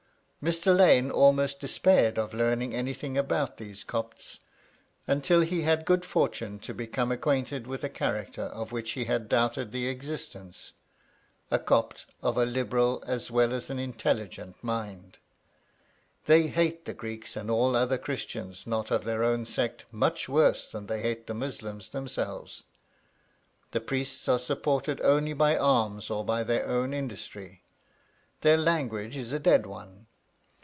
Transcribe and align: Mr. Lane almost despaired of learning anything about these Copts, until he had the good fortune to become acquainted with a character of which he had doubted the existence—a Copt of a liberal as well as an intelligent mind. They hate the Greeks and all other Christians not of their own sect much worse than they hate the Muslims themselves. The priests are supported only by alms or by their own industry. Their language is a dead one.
Mr. 0.41 0.75
Lane 0.75 1.11
almost 1.11 1.59
despaired 1.59 2.17
of 2.17 2.33
learning 2.33 2.73
anything 2.73 3.15
about 3.15 3.57
these 3.57 3.83
Copts, 3.83 4.39
until 5.05 5.41
he 5.41 5.61
had 5.61 5.81
the 5.81 5.85
good 5.85 6.03
fortune 6.03 6.57
to 6.61 6.73
become 6.73 7.11
acquainted 7.11 7.67
with 7.67 7.83
a 7.83 7.89
character 7.89 8.45
of 8.45 8.71
which 8.71 8.93
he 8.93 9.05
had 9.05 9.29
doubted 9.29 9.71
the 9.71 9.87
existence—a 9.87 11.59
Copt 11.59 12.07
of 12.23 12.39
a 12.39 12.45
liberal 12.47 13.03
as 13.05 13.29
well 13.29 13.53
as 13.53 13.69
an 13.69 13.77
intelligent 13.77 14.55
mind. 14.63 15.19
They 16.25 16.47
hate 16.47 16.85
the 16.85 16.95
Greeks 16.95 17.35
and 17.35 17.51
all 17.51 17.75
other 17.75 17.99
Christians 17.99 18.65
not 18.65 18.89
of 18.89 19.03
their 19.03 19.23
own 19.23 19.45
sect 19.45 19.85
much 19.91 20.27
worse 20.27 20.65
than 20.65 20.87
they 20.87 21.03
hate 21.03 21.27
the 21.27 21.35
Muslims 21.35 21.89
themselves. 21.89 22.63
The 23.73 23.79
priests 23.79 24.27
are 24.27 24.39
supported 24.39 25.01
only 25.01 25.33
by 25.33 25.55
alms 25.55 26.09
or 26.09 26.25
by 26.25 26.43
their 26.43 26.67
own 26.67 26.95
industry. 26.95 27.61
Their 28.41 28.57
language 28.57 29.15
is 29.15 29.31
a 29.31 29.37
dead 29.37 29.67
one. 29.67 30.07